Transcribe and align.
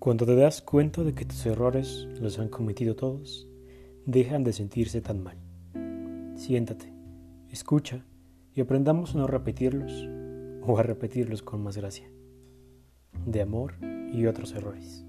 Cuando 0.00 0.24
te 0.24 0.34
das 0.34 0.62
cuenta 0.62 1.04
de 1.04 1.12
que 1.12 1.26
tus 1.26 1.44
errores 1.44 2.08
los 2.18 2.38
han 2.38 2.48
cometido 2.48 2.96
todos, 2.96 3.46
dejan 4.06 4.44
de 4.44 4.54
sentirse 4.54 5.02
tan 5.02 5.22
mal. 5.22 5.36
Siéntate, 6.36 6.90
escucha 7.50 8.06
y 8.54 8.62
aprendamos 8.62 9.14
a 9.14 9.18
no 9.18 9.26
repetirlos 9.26 10.08
o 10.62 10.78
a 10.78 10.82
repetirlos 10.82 11.42
con 11.42 11.62
más 11.62 11.76
gracia. 11.76 12.10
De 13.26 13.42
amor 13.42 13.74
y 14.10 14.24
otros 14.24 14.54
errores. 14.54 15.04